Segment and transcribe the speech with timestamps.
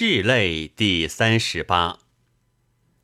[0.00, 1.98] 事类第三十八。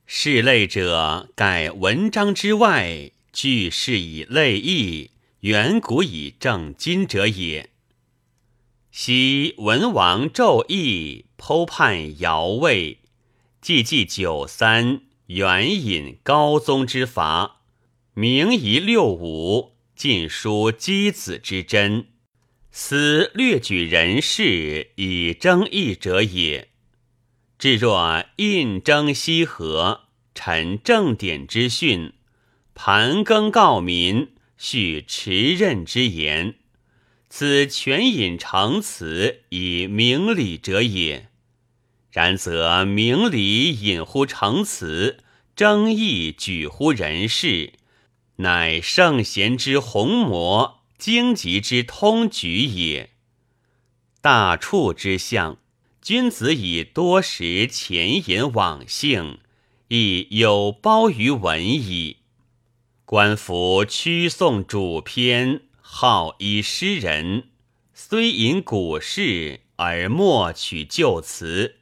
[0.06, 5.10] 事类者，盖文章之外，句是以类义，
[5.40, 7.70] 远古以正今者也。
[8.92, 12.98] 昔文王纣义剖判尧魏，
[13.60, 17.62] 既记九三，援引高宗之法，
[18.14, 22.06] 明夷六五，尽书箕子之真。
[22.70, 26.68] 思略举人事以争议者也。
[27.64, 30.02] 至若印征西河，
[30.34, 32.12] 陈正典之训，
[32.74, 36.56] 盘庚告民，叙持任之言，
[37.30, 41.28] 此全引成词以明理者也。
[42.10, 45.20] 然则明理引乎成词，
[45.56, 47.72] 争议举乎人事，
[48.36, 50.82] 乃圣贤之宏模。
[50.98, 53.08] 荆棘之通举也，
[54.20, 55.56] 大处之象，
[56.04, 59.38] 君子以多识前言往性，
[59.88, 62.18] 亦有褒于文矣。
[63.06, 67.44] 官服屈颂主篇，好以诗人，
[67.94, 71.76] 虽引古事而莫取旧词，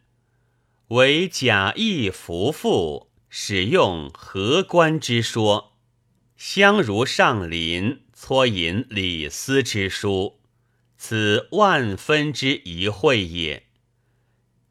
[0.90, 5.72] 唯假意服复，使用合官之说，
[6.36, 8.02] 相如上林。
[8.14, 10.38] 撮引李斯之书，
[10.96, 13.64] 此万分之一会也。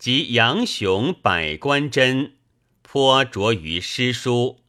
[0.02, 2.34] 及杨雄、百官真
[2.82, 4.62] 颇着于诗书，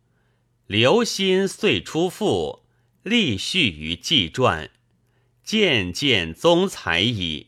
[0.67, 2.65] 留心遂出赋，
[3.03, 4.71] 立序于纪传，
[5.43, 7.47] 渐渐宗才矣。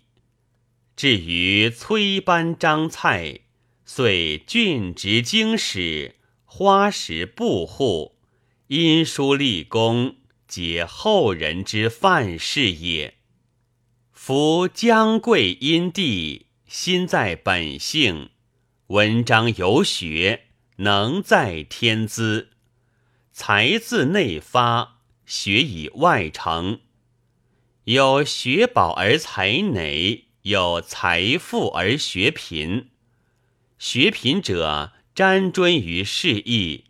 [0.96, 3.40] 至于崔班、张蔡，
[3.84, 6.14] 遂郡职经史，
[6.46, 8.16] 花石布户，
[8.68, 10.16] 因书立功。
[10.48, 13.18] 皆后人之范式也。
[14.10, 18.30] 夫将贵因地，心在本性；
[18.88, 20.46] 文章有学，
[20.78, 22.50] 能在天资。
[23.30, 26.80] 才自内发，学以外成。
[27.84, 32.88] 有学宝而才馁，有财富而学贫。
[33.78, 36.86] 学贫者沾尊于事义。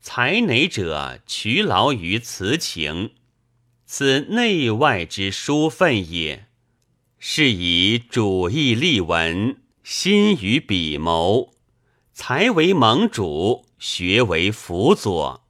[0.00, 3.14] 才馁者劬劳于辞情，
[3.86, 6.47] 此内外之殊分也。
[7.20, 11.52] 是以主义立文，心于笔谋。
[12.12, 15.44] 才为盟主，学为辅佐。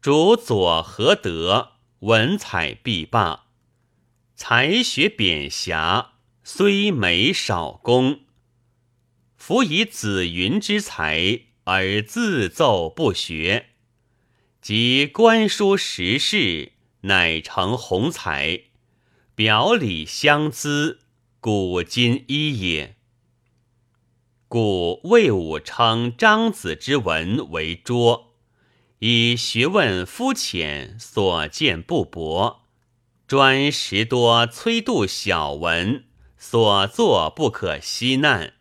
[0.00, 3.44] 主佐何德，文采必霸。
[4.34, 8.22] 才学扁狭，虽美少功。
[9.36, 13.66] 夫以子云之才，而自奏不学。
[14.60, 16.72] 及观书识事，
[17.02, 18.64] 乃成宏才；
[19.34, 21.00] 表里相资，
[21.44, 22.96] 古今一也。
[24.48, 28.32] 故魏武称张子之文为拙，
[29.00, 32.62] 以学问肤浅，所见不博；
[33.26, 36.06] 专识多催度小文，
[36.38, 38.54] 所作不可息难，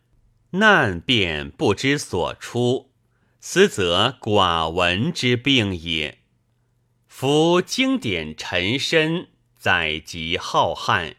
[0.50, 2.92] 难便不知所出。
[3.40, 6.20] 斯则寡闻之病也。
[7.08, 11.16] 夫经典沉深，载籍浩瀚，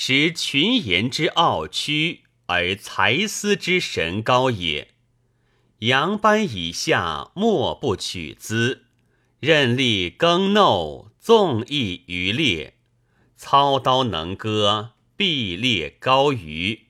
[0.00, 4.92] 识群言之傲屈，而才思之神高也。
[5.80, 8.82] 扬班以下，莫不取资；
[9.40, 12.74] 任力耕耨，纵逸于列，
[13.36, 16.82] 操刀能歌，必列高于。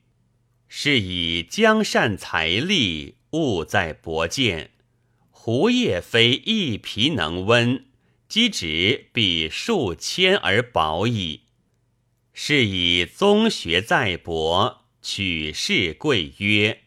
[0.69, 3.15] 是以江善财力。
[3.33, 4.73] 务在薄见，
[5.31, 7.87] 胡叶非一皮能温，
[8.29, 11.48] 积脂比数千而薄矣。
[12.41, 16.85] 是以宗学在博，取士贵约，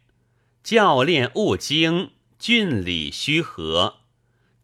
[0.63, 3.97] 教练务精，峻礼虚和，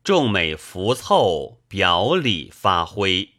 [0.01, 3.31] 众美浮凑，表里发挥。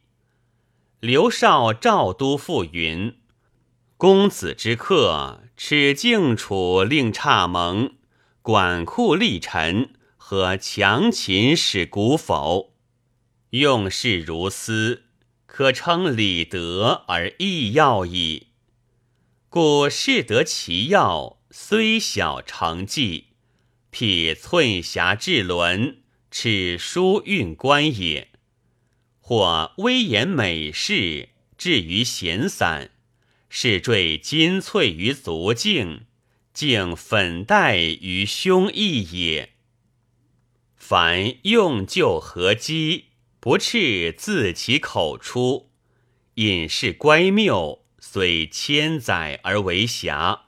[1.01, 3.17] 刘少赵都赋云
[3.97, 7.95] ：“公子之客，耻敬楚令差蒙。”
[8.43, 12.75] 管库立臣和强秦使古否？
[13.51, 15.05] 用事如斯，
[15.49, 18.49] 可称礼德而义要矣。
[19.49, 23.29] 故士得其要，虽小成绩，
[23.91, 28.29] 辟寸狭至伦，耻书运官也。
[29.21, 32.91] 或威严美事，至于闲散，
[33.49, 36.05] 是坠金翠于足境。
[36.53, 39.55] 竟粉黛于胸臆也。
[40.75, 43.08] 凡用旧合机，
[43.41, 45.71] 不斥自其口出，
[46.35, 50.47] 隐士乖谬，虽千载而为瑕。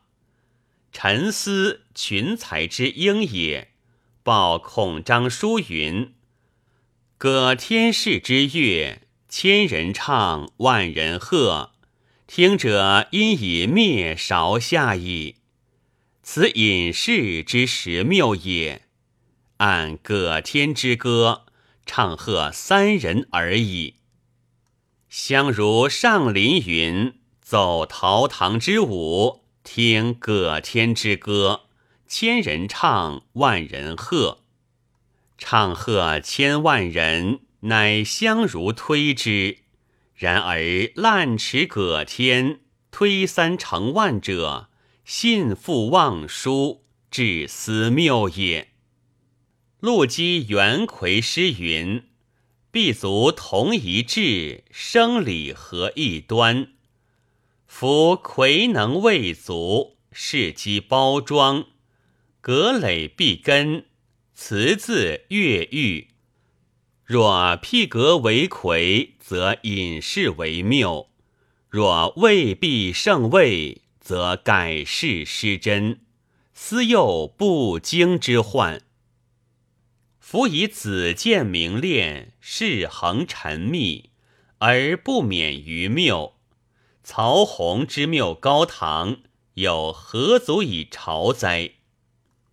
[0.92, 3.68] 沉思群才之英也。
[4.22, 6.14] 报孔章书云
[7.16, 11.72] ：“葛天氏之乐，千人唱，万人和。
[12.26, 15.36] 听者因以灭韶下矣。
[16.22, 18.82] 此隐士之时谬也。
[19.58, 21.46] 按葛天之歌，
[21.86, 23.96] 唱和三人而已。
[25.08, 31.62] 相如上林云：奏陶唐之舞，听葛天之歌。”
[32.10, 34.40] 千人唱，万人和。
[35.38, 39.58] 唱和千万人，乃相如推之。
[40.16, 40.58] 然而
[40.96, 44.70] 滥持葛天，推三成万者，
[45.04, 46.82] 信复忘书，
[47.12, 48.72] 至思谬也。
[49.80, 52.04] 陆机元魁诗云
[52.70, 56.72] ：“必足同一志，生理合一端。
[57.66, 61.64] 夫魁能未足，是机包装。”
[62.42, 63.86] 葛垒必根，
[64.34, 66.08] 辞字越狱。
[67.02, 71.08] 若辟革为魁，则隐士为谬；
[71.70, 76.00] 若未必胜位，则改世失真，
[76.52, 78.82] 思又不经之患。
[80.30, 84.10] 夫以子建明练，世恒沉密，
[84.58, 86.34] 而不免于谬。
[87.02, 89.22] 曹洪之谬高堂，
[89.54, 91.72] 有何足以朝哉？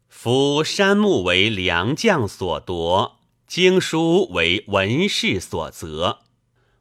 [0.09, 6.21] 夫山木为良将所夺，经书为文士所择。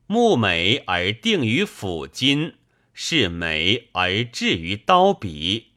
[0.07, 2.55] 木美而定于斧金，
[2.95, 5.73] 是美而至于刀笔。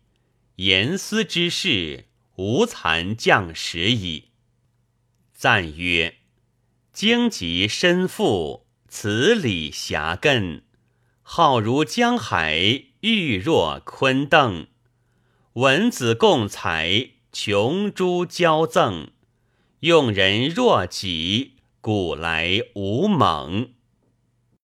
[0.56, 2.06] 言思之事，
[2.38, 4.29] 无残将史矣。
[5.42, 6.16] 赞曰：
[6.92, 10.64] 荆棘深覆，此理狭亘。
[11.22, 14.68] 浩如江海，玉若昆邓。
[15.54, 17.12] 文子共才。
[17.32, 19.12] 琼珠交赠，
[19.80, 23.70] 用人若己，古来无猛。